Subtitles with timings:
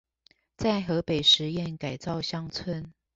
[0.57, 2.91] 在河北實驗改造鄉村